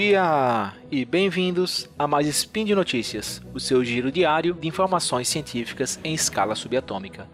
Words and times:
dia 0.00 0.72
e 0.90 1.04
bem-vindos 1.04 1.86
a 1.98 2.08
mais 2.08 2.26
Spin 2.26 2.64
de 2.64 2.74
Notícias, 2.74 3.42
o 3.52 3.60
seu 3.60 3.84
giro 3.84 4.10
diário 4.10 4.54
de 4.54 4.66
informações 4.66 5.28
científicas 5.28 6.00
em 6.02 6.14
escala 6.14 6.54
subatômica. 6.54 7.28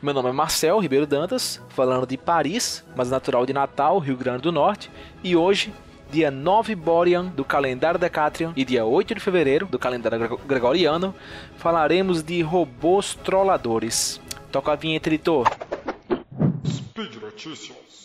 Meu 0.00 0.14
nome 0.14 0.28
é 0.28 0.32
Marcel 0.32 0.78
Ribeiro 0.78 1.08
Dantas, 1.08 1.60
falando 1.70 2.06
de 2.06 2.16
Paris, 2.16 2.84
mas 2.94 3.10
natural 3.10 3.44
de 3.44 3.52
Natal, 3.52 3.98
Rio 3.98 4.16
Grande 4.16 4.42
do 4.42 4.52
Norte, 4.52 4.92
e 5.24 5.34
hoje, 5.34 5.74
dia 6.08 6.30
9 6.30 6.76
Borean 6.76 7.24
do 7.24 7.44
calendário 7.44 7.98
Decatrian 7.98 8.52
e 8.54 8.64
dia 8.64 8.84
8 8.84 9.16
de 9.16 9.20
fevereiro 9.20 9.66
do 9.66 9.76
calendário 9.76 10.38
Gregoriano, 10.46 11.12
falaremos 11.56 12.22
de 12.22 12.40
robôs 12.42 13.16
trolladores. 13.24 14.20
Toca 14.52 14.70
a 14.70 14.76
vinheta, 14.76 15.08
editor. 15.08 15.50
Speed 16.64 17.16
Notícias. 17.16 18.04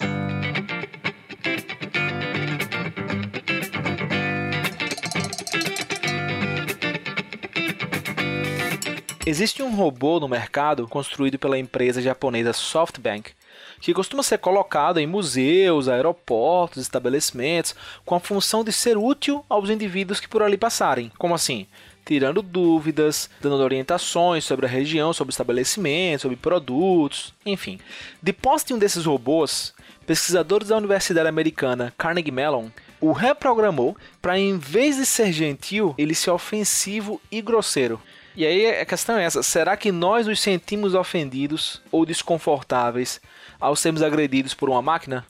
Existe 9.29 9.61
um 9.61 9.75
robô 9.75 10.19
no 10.19 10.27
mercado 10.27 10.87
construído 10.87 11.37
pela 11.37 11.55
empresa 11.55 12.01
japonesa 12.01 12.51
SoftBank 12.51 13.33
que 13.79 13.93
costuma 13.93 14.23
ser 14.23 14.39
colocado 14.39 14.97
em 14.97 15.05
museus, 15.05 15.87
aeroportos, 15.87 16.81
estabelecimentos, 16.81 17.75
com 18.03 18.15
a 18.15 18.19
função 18.19 18.63
de 18.63 18.71
ser 18.71 18.97
útil 18.97 19.45
aos 19.47 19.69
indivíduos 19.69 20.19
que 20.19 20.27
por 20.27 20.41
ali 20.41 20.57
passarem. 20.57 21.11
Como 21.19 21.35
assim? 21.35 21.67
Tirando 22.03 22.41
dúvidas, 22.41 23.29
dando 23.39 23.57
orientações 23.57 24.45
sobre 24.45 24.65
a 24.65 24.69
região, 24.69 25.13
sobre 25.13 25.31
estabelecimentos, 25.31 26.23
sobre 26.23 26.35
produtos, 26.35 27.31
enfim. 27.45 27.79
De 28.23 28.33
posse 28.33 28.65
de 28.65 28.73
um 28.73 28.79
desses 28.79 29.05
robôs, 29.05 29.75
pesquisadores 30.07 30.69
da 30.69 30.77
Universidade 30.77 31.29
Americana 31.29 31.93
Carnegie 31.95 32.31
Mellon 32.31 32.69
o 33.01 33.11
reprogramou 33.11 33.95
para, 34.21 34.37
em 34.37 34.57
vez 34.57 34.97
de 34.97 35.05
ser 35.05 35.31
gentil, 35.31 35.93
ele 35.97 36.15
ser 36.15 36.31
ofensivo 36.31 37.21
e 37.31 37.41
grosseiro. 37.41 37.99
E 38.35 38.45
aí 38.45 38.67
a 38.79 38.85
questão 38.85 39.17
é 39.17 39.23
essa: 39.23 39.43
será 39.43 39.75
que 39.75 39.91
nós 39.91 40.27
nos 40.27 40.39
sentimos 40.39 40.93
ofendidos 40.93 41.81
ou 41.91 42.05
desconfortáveis 42.05 43.19
ao 43.59 43.75
sermos 43.75 44.01
agredidos 44.01 44.53
por 44.53 44.69
uma 44.69 44.81
máquina? 44.81 45.25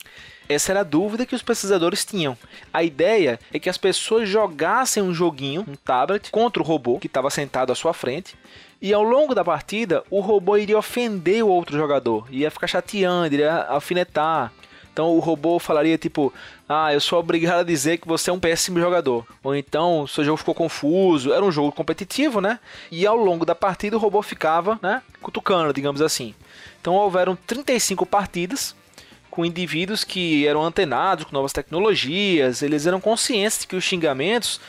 Essa 0.47 0.71
era 0.71 0.79
a 0.79 0.83
dúvida 0.83 1.27
que 1.27 1.35
os 1.35 1.43
pesquisadores 1.43 2.03
tinham. 2.03 2.35
A 2.73 2.83
ideia 2.83 3.39
é 3.53 3.59
que 3.59 3.69
as 3.69 3.77
pessoas 3.77 4.27
jogassem 4.27 5.01
um 5.03 5.13
joguinho, 5.13 5.63
um 5.67 5.75
tablet, 5.75 6.31
contra 6.31 6.61
o 6.61 6.65
robô 6.65 6.97
que 6.99 7.05
estava 7.05 7.29
sentado 7.29 7.71
à 7.71 7.75
sua 7.75 7.93
frente. 7.93 8.35
E 8.81 8.91
ao 8.91 9.03
longo 9.03 9.35
da 9.35 9.43
partida, 9.43 10.03
o 10.09 10.21
robô 10.21 10.57
iria 10.57 10.77
ofender 10.77 11.43
o 11.43 11.49
outro 11.49 11.77
jogador, 11.77 12.27
ia 12.31 12.49
ficar 12.49 12.65
chateando, 12.65 13.33
iria 13.33 13.63
alfinetar. 13.63 14.51
Então 14.91 15.15
o 15.15 15.19
robô 15.19 15.59
falaria 15.59 15.97
tipo: 15.97 16.33
Ah, 16.67 16.93
eu 16.93 16.99
sou 16.99 17.19
obrigado 17.19 17.59
a 17.59 17.63
dizer 17.63 17.97
que 17.97 18.07
você 18.07 18.29
é 18.29 18.33
um 18.33 18.39
péssimo 18.39 18.79
jogador. 18.79 19.25
Ou 19.43 19.55
então, 19.55 20.05
seu 20.07 20.23
jogo 20.23 20.37
ficou 20.37 20.55
confuso. 20.55 21.33
Era 21.33 21.43
um 21.43 21.51
jogo 21.51 21.71
competitivo, 21.71 22.41
né? 22.41 22.59
E 22.91 23.05
ao 23.05 23.15
longo 23.15 23.45
da 23.45 23.55
partida 23.55 23.95
o 23.95 23.99
robô 23.99 24.21
ficava, 24.21 24.79
né? 24.81 25.01
Cutucando, 25.21 25.73
digamos 25.73 26.01
assim. 26.01 26.33
Então 26.81 26.93
houveram 26.93 27.37
35 27.47 28.05
partidas 28.05 28.75
com 29.29 29.45
indivíduos 29.45 30.03
que 30.03 30.47
eram 30.47 30.63
antenados 30.63 31.25
com 31.25 31.33
novas 31.33 31.53
tecnologias, 31.53 32.61
eles 32.61 32.85
eram 32.85 32.99
conscientes 32.99 33.59
de 33.59 33.67
que 33.67 33.75
os 33.75 33.83
xingamentos 33.83 34.59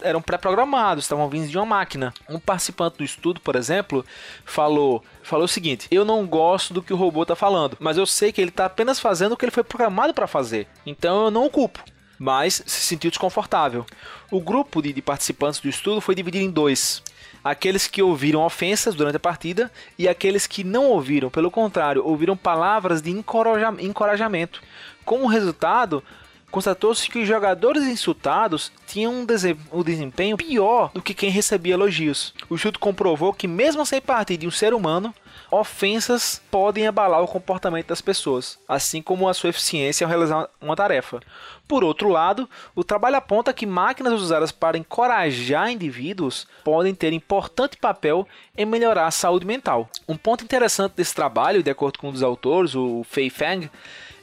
eram 0.00 0.22
pré-programados, 0.22 1.04
estavam 1.04 1.28
vindos 1.28 1.50
de 1.50 1.56
uma 1.56 1.66
máquina. 1.66 2.12
Um 2.28 2.38
participante 2.38 2.98
do 2.98 3.04
estudo, 3.04 3.40
por 3.40 3.56
exemplo, 3.56 4.04
falou, 4.44 5.02
falou 5.22 5.44
o 5.44 5.48
seguinte: 5.48 5.88
"Eu 5.90 6.04
não 6.04 6.26
gosto 6.26 6.72
do 6.72 6.82
que 6.82 6.92
o 6.92 6.96
robô 6.96 7.22
está 7.22 7.34
falando, 7.34 7.76
mas 7.80 7.96
eu 7.96 8.06
sei 8.06 8.32
que 8.32 8.40
ele 8.40 8.50
está 8.50 8.66
apenas 8.66 9.00
fazendo 9.00 9.32
o 9.32 9.36
que 9.36 9.44
ele 9.44 9.52
foi 9.52 9.64
programado 9.64 10.14
para 10.14 10.26
fazer. 10.26 10.66
Então 10.86 11.24
eu 11.24 11.30
não 11.30 11.46
o 11.46 11.50
culpo." 11.50 11.82
Mas 12.22 12.62
se 12.64 12.86
sentiu 12.86 13.10
desconfortável. 13.10 13.84
O 14.30 14.40
grupo 14.40 14.80
de, 14.80 14.92
de 14.92 15.02
participantes 15.02 15.58
do 15.58 15.68
estudo 15.68 16.00
foi 16.00 16.14
dividido 16.14 16.44
em 16.44 16.50
dois 16.50 17.02
aqueles 17.42 17.88
que 17.88 18.00
ouviram 18.00 18.44
ofensas 18.44 18.94
durante 18.94 19.16
a 19.16 19.20
partida 19.20 19.72
e 19.98 20.08
aqueles 20.08 20.46
que 20.46 20.62
não 20.62 20.86
ouviram, 20.86 21.28
pelo 21.28 21.50
contrário, 21.50 22.06
ouviram 22.06 22.36
palavras 22.36 23.02
de 23.02 23.10
encorajamento. 23.10 24.62
Como 25.04 25.26
resultado, 25.26 26.04
constatou-se 26.52 27.08
que 27.08 27.18
os 27.18 27.26
jogadores 27.26 27.84
insultados 27.84 28.70
tinham 28.86 29.26
um, 29.72 29.82
desempenho 29.82 30.36
pior 30.36 30.92
do 30.92 31.02
que 31.02 31.14
quem 31.14 31.30
recebia 31.30 31.72
elogios. 31.74 32.34
O 32.48 32.54
estudo 32.54 32.78
comprovou 32.78 33.32
que, 33.32 33.48
mesmo 33.48 33.84
sem 33.86 34.00
partir 34.00 34.36
de 34.36 34.46
um 34.46 34.50
ser 34.50 34.74
humano, 34.74 35.14
ofensas 35.50 36.40
podem 36.50 36.86
abalar 36.86 37.22
o 37.22 37.28
comportamento 37.28 37.88
das 37.88 38.00
pessoas, 38.00 38.58
assim 38.68 39.02
como 39.02 39.28
a 39.28 39.34
sua 39.34 39.50
eficiência 39.50 40.04
ao 40.04 40.08
realizar 40.08 40.48
uma 40.60 40.76
tarefa. 40.76 41.20
Por 41.66 41.82
outro 41.84 42.08
lado, 42.08 42.48
o 42.74 42.84
trabalho 42.84 43.16
aponta 43.16 43.52
que 43.52 43.66
máquinas 43.66 44.14
usadas 44.14 44.52
para 44.52 44.76
encorajar 44.76 45.70
indivíduos 45.70 46.46
podem 46.62 46.94
ter 46.94 47.12
importante 47.14 47.78
papel 47.78 48.28
em 48.56 48.66
melhorar 48.66 49.06
a 49.06 49.10
saúde 49.10 49.46
mental. 49.46 49.88
Um 50.06 50.16
ponto 50.16 50.44
interessante 50.44 50.92
desse 50.96 51.14
trabalho, 51.14 51.62
de 51.62 51.70
acordo 51.70 51.98
com 51.98 52.08
um 52.08 52.12
dos 52.12 52.22
autores, 52.22 52.74
o 52.74 53.04
Fei 53.04 53.30
Feng, 53.30 53.70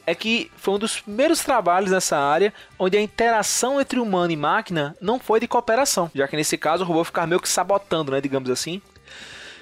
é 0.09 0.15
que 0.15 0.51
foi 0.57 0.73
um 0.73 0.79
dos 0.79 0.99
primeiros 0.99 1.41
trabalhos 1.41 1.91
nessa 1.91 2.17
área 2.17 2.51
onde 2.79 2.97
a 2.97 3.01
interação 3.01 3.79
entre 3.79 3.99
humano 3.99 4.31
e 4.31 4.35
máquina 4.35 4.95
não 4.99 5.19
foi 5.19 5.39
de 5.39 5.47
cooperação, 5.47 6.09
já 6.15 6.27
que 6.27 6.35
nesse 6.35 6.57
caso 6.57 6.83
o 6.83 6.87
robô 6.87 7.03
ficar 7.03 7.27
meio 7.27 7.39
que 7.39 7.47
sabotando, 7.47 8.11
né, 8.11 8.19
digamos 8.19 8.49
assim. 8.49 8.81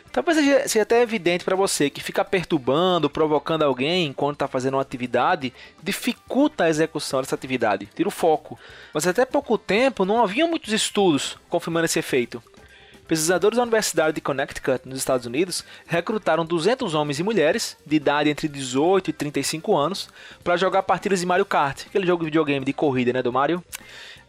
Talvez 0.09 0.37
seja, 0.37 0.81
até 0.81 1.01
evidente 1.01 1.43
para 1.43 1.55
você 1.55 1.89
que 1.89 2.01
ficar 2.01 2.23
perturbando, 2.23 3.09
provocando 3.09 3.63
alguém 3.63 4.07
enquanto 4.07 4.35
está 4.35 4.47
fazendo 4.47 4.75
uma 4.75 4.81
atividade 4.81 5.53
dificulta 5.83 6.63
a 6.63 6.69
execução 6.69 7.19
dessa 7.21 7.35
atividade, 7.35 7.89
tira 7.93 8.07
o 8.07 8.11
foco. 8.11 8.57
Mas 8.93 9.05
até 9.05 9.25
pouco 9.25 9.57
tempo 9.57 10.05
não 10.05 10.23
havia 10.23 10.47
muitos 10.47 10.71
estudos 10.71 11.37
confirmando 11.49 11.85
esse 11.85 11.99
efeito. 11.99 12.41
Pesquisadores 13.07 13.57
da 13.57 13.63
Universidade 13.63 14.15
de 14.15 14.21
Connecticut, 14.21 14.81
nos 14.85 14.97
Estados 14.97 15.25
Unidos, 15.25 15.63
recrutaram 15.85 16.45
200 16.45 16.93
homens 16.93 17.19
e 17.19 17.23
mulheres 17.23 17.77
de 17.85 17.95
idade 17.95 18.29
entre 18.29 18.47
18 18.47 19.09
e 19.09 19.13
35 19.13 19.75
anos 19.77 20.09
para 20.43 20.57
jogar 20.57 20.83
partidas 20.83 21.21
de 21.21 21.25
Mario 21.25 21.45
Kart, 21.45 21.85
aquele 21.87 22.05
jogo 22.05 22.23
de 22.23 22.25
videogame 22.25 22.65
de 22.65 22.73
corrida 22.73 23.13
né, 23.13 23.23
do 23.23 23.31
Mario 23.31 23.63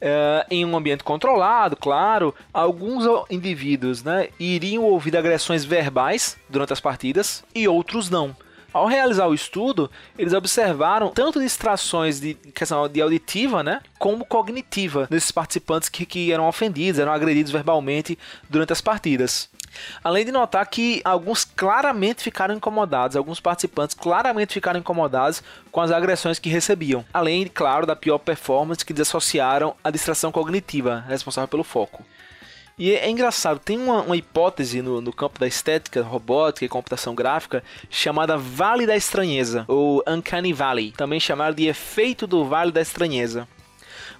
é, 0.00 0.46
em 0.50 0.64
um 0.64 0.76
ambiente 0.76 1.02
controlado, 1.02 1.76
claro, 1.76 2.34
alguns 2.52 3.04
indivíduos 3.30 4.02
né, 4.02 4.28
iriam 4.38 4.84
ouvir 4.84 5.16
agressões 5.16 5.64
verbais 5.64 6.36
durante 6.48 6.72
as 6.72 6.80
partidas 6.80 7.44
e 7.54 7.66
outros 7.66 8.08
não. 8.08 8.34
Ao 8.78 8.86
realizar 8.86 9.26
o 9.26 9.34
estudo, 9.34 9.90
eles 10.16 10.32
observaram 10.32 11.08
tanto 11.08 11.40
distrações 11.40 12.20
de 12.20 12.34
questão 12.34 12.88
de 12.88 13.02
auditiva, 13.02 13.60
né, 13.60 13.80
como 13.98 14.24
cognitiva 14.24 15.08
desses 15.10 15.32
participantes 15.32 15.88
que, 15.88 16.06
que 16.06 16.30
eram 16.30 16.46
ofendidos, 16.46 17.00
eram 17.00 17.10
agredidos 17.10 17.50
verbalmente 17.50 18.16
durante 18.48 18.72
as 18.72 18.80
partidas. 18.80 19.50
Além 20.02 20.24
de 20.24 20.30
notar 20.30 20.64
que 20.68 21.02
alguns 21.04 21.44
claramente 21.44 22.22
ficaram 22.22 22.54
incomodados, 22.54 23.16
alguns 23.16 23.40
participantes 23.40 23.96
claramente 23.96 24.54
ficaram 24.54 24.78
incomodados 24.78 25.42
com 25.72 25.80
as 25.80 25.90
agressões 25.90 26.38
que 26.38 26.48
recebiam. 26.48 27.04
Além, 27.12 27.48
claro, 27.48 27.84
da 27.84 27.96
pior 27.96 28.18
performance 28.18 28.84
que 28.84 28.92
desassociaram 28.92 29.74
a 29.82 29.90
distração 29.90 30.30
cognitiva, 30.30 31.04
responsável 31.08 31.48
pelo 31.48 31.64
foco. 31.64 32.04
E 32.78 32.92
é, 32.92 33.10
engraçado, 33.10 33.58
tem 33.58 33.76
uma, 33.76 34.02
uma 34.02 34.16
hipótese 34.16 34.80
no, 34.80 35.00
no, 35.00 35.12
campo 35.12 35.40
da 35.40 35.48
estética, 35.48 36.00
robótica 36.00 36.64
e 36.64 36.68
computação 36.68 37.14
gráfica 37.14 37.64
chamada 37.90 38.36
Vale 38.38 38.86
da 38.86 38.96
Estranheza, 38.96 39.64
ou 39.66 40.02
Uncanny 40.06 40.52
Valley, 40.52 40.92
também 40.92 41.18
chamado 41.18 41.56
de 41.56 41.66
efeito 41.66 42.26
do 42.26 42.44
Vale 42.44 42.70
da 42.70 42.80
Estranheza. 42.80 43.48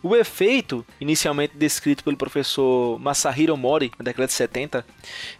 O 0.02 0.14
efeito, 0.14 0.84
inicialmente 1.00 1.56
descrito 1.56 2.04
pelo 2.04 2.16
professor 2.16 2.98
Masahiro 2.98 3.56
Mori, 3.56 3.92
na 3.98 4.04
década 4.04 4.26
de 4.26 4.32
70, 4.32 4.84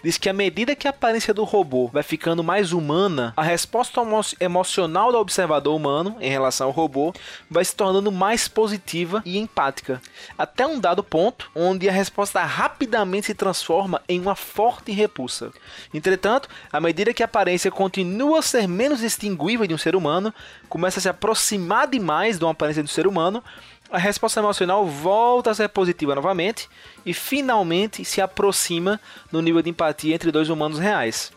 diz 0.03 0.19
que 0.19 0.29
à 0.29 0.33
medida 0.33 0.75
que 0.75 0.87
a 0.87 0.91
aparência 0.91 1.33
do 1.33 1.45
robô 1.45 1.89
vai 1.89 2.03
ficando 2.03 2.43
mais 2.43 2.73
humana, 2.73 3.33
a 3.37 3.43
resposta 3.43 4.01
emo 4.01 4.21
emocional 4.41 5.13
do 5.13 5.19
observador 5.19 5.75
humano 5.75 6.17
em 6.21 6.31
relação 6.31 6.67
ao 6.67 6.73
robô 6.73 7.13
vai 7.51 7.65
se 7.65 7.75
tornando 7.75 8.11
mais 8.11 8.49
positiva 8.49 9.23
e 9.25 9.39
empática, 9.39 10.01
até 10.37 10.67
um 10.67 10.81
dado 10.81 11.03
ponto 11.03 11.51
onde 11.55 11.89
a 11.89 11.93
resposta 11.93 12.43
rapidamente 12.45 13.27
se 13.27 13.35
transforma 13.35 14.03
em 14.09 14.21
uma 14.21 14.35
forte 14.35 14.93
repulsa. 14.93 15.53
Entretanto, 15.93 16.49
à 16.73 16.81
medida 16.81 17.15
que 17.15 17.23
a 17.23 17.27
aparência 17.27 17.71
continua 17.71 18.41
a 18.41 18.43
ser 18.43 18.67
menos 18.67 19.01
distinguível 19.01 19.67
de 19.67 19.75
um 19.75 19.79
ser 19.79 19.95
humano, 19.95 20.33
começa 20.69 20.99
a 20.99 21.03
se 21.03 21.09
aproximar 21.09 21.89
demais 21.89 22.39
de 22.39 22.45
uma 22.45 22.53
aparência 22.53 22.83
do 22.83 22.89
ser 22.89 23.07
humano, 23.07 23.43
a 23.91 23.99
resposta 23.99 24.41
emocional 24.41 24.87
volta 24.87 25.51
a 25.51 25.55
ser 25.55 25.69
positiva 25.69 26.15
novamente 26.15 26.69
e 27.05 27.15
finalmente 27.15 28.05
se 28.05 28.21
aproxima 28.21 29.01
no 29.33 29.41
nível 29.41 29.63
de 29.63 29.71
empatia 29.71 30.15
entre 30.15 30.31
dois 30.31 30.49
humanos 30.49 30.79
reais. 30.79 31.33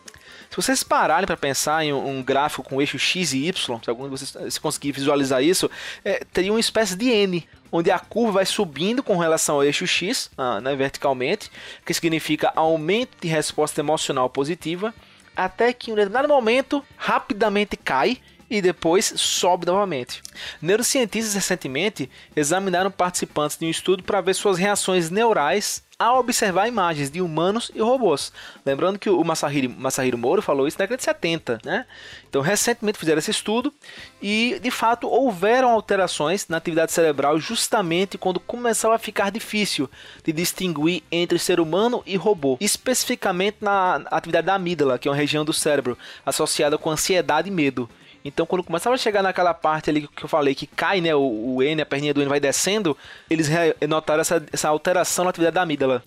Se 0.49 0.57
vocês 0.57 0.83
pararem 0.83 1.25
para 1.25 1.37
pensar 1.37 1.85
em 1.85 1.93
um, 1.93 2.21
gráfico 2.21 2.61
com 2.61 2.81
eixo 2.81 2.99
x 2.99 3.31
e 3.31 3.47
y, 3.47 3.81
se 3.81 3.89
algum 3.89 4.03
de 4.03 4.09
vocês 4.09 4.57
conseguir 4.57 4.91
visualizar 4.91 5.41
isso, 5.41 5.71
é, 6.03 6.25
teria 6.33 6.51
uma 6.51 6.59
espécie 6.59 6.93
de 6.93 7.09
N, 7.09 7.47
onde 7.71 7.89
a 7.89 7.97
curva 7.97 8.33
vai 8.33 8.45
subindo 8.45 9.01
com 9.01 9.17
relação 9.17 9.55
ao 9.55 9.63
eixo 9.63 9.87
x, 9.87 10.29
ah, 10.37 10.59
né, 10.59 10.75
verticalmente, 10.75 11.49
que 11.85 11.93
significa 11.93 12.51
aumento 12.53 13.11
de 13.21 13.29
resposta 13.29 13.79
emocional 13.79 14.29
positiva, 14.29 14.93
até 15.33 15.71
que 15.71 15.89
em 15.89 15.93
um 15.93 15.95
determinado 15.95 16.27
momento 16.27 16.83
rapidamente 16.97 17.77
cai 17.77 18.17
e 18.51 18.61
depois 18.61 19.13
sobe 19.15 19.65
novamente. 19.65 20.21
Neurocientistas 20.61 21.33
recentemente 21.33 22.09
examinaram 22.35 22.91
participantes 22.91 23.57
de 23.57 23.65
um 23.65 23.69
estudo 23.69 24.03
para 24.03 24.19
ver 24.19 24.35
suas 24.35 24.57
reações 24.57 25.09
neurais 25.09 25.81
ao 25.97 26.19
observar 26.19 26.67
imagens 26.67 27.11
de 27.11 27.21
humanos 27.21 27.71
e 27.75 27.79
robôs. 27.79 28.33
Lembrando 28.65 28.97
que 28.97 29.09
o 29.09 29.23
Masahiro, 29.23 29.69
Masahiro 29.69 30.17
Moro 30.17 30.41
falou 30.41 30.67
isso 30.67 30.75
na 30.77 30.83
década 30.83 30.97
de 30.97 31.03
70, 31.03 31.59
né? 31.63 31.85
Então, 32.27 32.41
recentemente 32.41 32.97
fizeram 32.97 33.19
esse 33.19 33.29
estudo 33.29 33.71
e, 34.19 34.59
de 34.61 34.71
fato, 34.71 35.07
houveram 35.07 35.69
alterações 35.69 36.47
na 36.47 36.57
atividade 36.57 36.91
cerebral 36.91 37.39
justamente 37.39 38.17
quando 38.17 38.39
começava 38.39 38.95
a 38.95 38.99
ficar 38.99 39.31
difícil 39.31 39.89
de 40.23 40.33
distinguir 40.33 41.03
entre 41.11 41.37
ser 41.37 41.59
humano 41.59 42.01
e 42.05 42.17
robô, 42.17 42.57
especificamente 42.59 43.57
na 43.61 44.01
atividade 44.07 44.47
da 44.47 44.55
amígdala, 44.55 44.97
que 44.97 45.07
é 45.07 45.11
uma 45.11 45.17
região 45.17 45.45
do 45.45 45.53
cérebro 45.53 45.95
associada 46.25 46.79
com 46.79 46.89
ansiedade 46.89 47.47
e 47.47 47.51
medo. 47.51 47.87
Então, 48.23 48.45
quando 48.45 48.63
começava 48.63 48.95
a 48.95 48.97
chegar 48.97 49.23
naquela 49.23 49.53
parte 49.53 49.89
ali 49.89 50.07
que 50.07 50.23
eu 50.23 50.29
falei 50.29 50.53
que 50.53 50.67
cai, 50.67 51.01
né, 51.01 51.13
o, 51.15 51.55
o 51.55 51.63
N, 51.63 51.81
a 51.81 51.85
perninha 51.85 52.13
do 52.13 52.21
N 52.21 52.29
vai 52.29 52.39
descendo, 52.39 52.95
eles 53.29 53.49
notaram 53.87 54.21
essa, 54.21 54.43
essa 54.51 54.69
alteração 54.69 55.25
na 55.25 55.31
atividade 55.31 55.55
da 55.55 55.61
amígdala. 55.63 56.03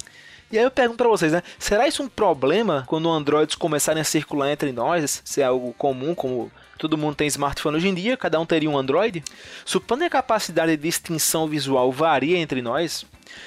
E 0.52 0.58
aí 0.58 0.64
eu 0.64 0.70
pergunto 0.70 0.98
para 0.98 1.08
vocês, 1.08 1.32
né? 1.32 1.42
Será 1.58 1.88
isso 1.88 2.02
um 2.02 2.08
problema 2.08 2.84
quando 2.86 3.10
androides 3.10 3.56
começarem 3.56 4.00
a 4.00 4.04
circular 4.04 4.52
entre 4.52 4.70
nós? 4.70 5.20
Se 5.24 5.40
é 5.40 5.44
algo 5.44 5.72
comum, 5.72 6.14
como 6.14 6.52
todo 6.78 6.98
mundo 6.98 7.16
tem 7.16 7.26
smartphone 7.26 7.76
hoje 7.76 7.88
em 7.88 7.94
dia, 7.94 8.16
cada 8.16 8.38
um 8.38 8.46
teria 8.46 8.70
um 8.70 8.78
Android? 8.78 9.24
Supondo 9.64 10.00
que 10.02 10.06
a 10.06 10.10
capacidade 10.10 10.76
de 10.76 10.82
distinção 10.82 11.48
visual 11.48 11.90
varia 11.90 12.38
entre 12.38 12.62
nós, 12.62 13.04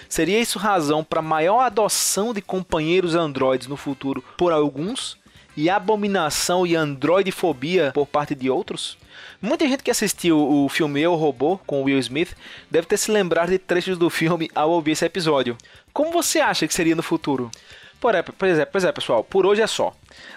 seria 0.09 0.39
isso 0.39 0.59
razão 0.59 1.03
para 1.03 1.21
maior 1.21 1.61
adoção 1.61 2.33
de 2.33 2.41
companheiros 2.41 3.15
androides 3.15 3.67
no 3.67 3.77
futuro 3.77 4.23
por 4.35 4.51
alguns? 4.51 5.17
E 5.57 5.69
abominação 5.69 6.65
e 6.65 6.75
androidfobia 6.75 7.91
por 7.93 8.05
parte 8.05 8.35
de 8.35 8.49
outros? 8.49 8.97
Muita 9.41 9.67
gente 9.67 9.83
que 9.83 9.91
assistiu 9.91 10.39
o 10.39 10.69
filme 10.69 11.01
Eu 11.01 11.15
Robô 11.15 11.57
com 11.65 11.83
Will 11.83 11.99
Smith 11.99 12.35
deve 12.69 12.87
ter 12.87 12.97
se 12.97 13.11
lembrado 13.11 13.49
de 13.49 13.57
trechos 13.57 13.97
do 13.97 14.09
filme 14.09 14.49
ao 14.55 14.69
ouvir 14.69 14.91
esse 14.91 15.05
episódio. 15.05 15.57
Como 15.91 16.11
você 16.11 16.39
acha 16.39 16.67
que 16.67 16.73
seria 16.73 16.95
no 16.95 17.03
futuro? 17.03 17.51
Por 17.99 18.13
é, 18.13 18.21
pois 18.21 18.85
é, 18.85 18.91
pessoal, 18.91 19.23
por 19.23 19.45
hoje 19.45 19.61
é 19.61 19.67
só. 19.67 19.93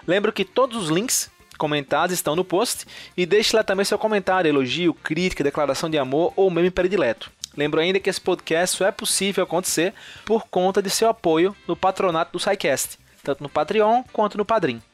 Lembro 0.07 0.33
que 0.33 0.45
todos 0.45 0.83
os 0.83 0.89
links 0.89 1.31
comentados 1.59 2.15
estão 2.15 2.35
no 2.35 2.45
post 2.45 2.87
e 3.15 3.27
deixe 3.27 3.55
lá 3.55 3.63
também 3.63 3.85
seu 3.85 3.99
comentário, 3.99 4.49
elogio, 4.49 4.95
crítica, 4.95 5.45
declaração 5.45 5.91
de 5.91 5.99
amor 5.99 6.33
ou 6.35 6.51
meme 6.51 6.71
predileto. 6.71 7.31
Lembro 7.55 7.81
ainda 7.81 8.01
que 8.01 8.09
esse 8.09 8.21
podcast 8.21 8.79
só 8.79 8.87
é 8.87 8.93
possível 8.93 9.45
acontecer 9.45 9.93
por 10.25 10.47
conta 10.47 10.81
de 10.81 10.89
seu 10.89 11.09
apoio 11.09 11.55
no 11.69 11.77
patronato 11.77 12.33
do 12.33 12.39
SciCast, 12.39 12.99
tanto 13.23 13.43
no 13.43 13.49
Patreon 13.49 14.03
quanto 14.13 14.39
no 14.39 14.45
Padrim. 14.45 14.81